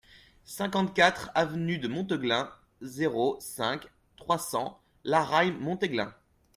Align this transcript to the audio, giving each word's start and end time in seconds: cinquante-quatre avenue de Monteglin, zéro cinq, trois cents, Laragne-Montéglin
cinquante-quatre 0.45 1.29
avenue 1.35 1.77
de 1.77 1.87
Monteglin, 1.87 2.49
zéro 2.81 3.37
cinq, 3.39 3.87
trois 4.17 4.39
cents, 4.39 4.81
Laragne-Montéglin 5.03 6.11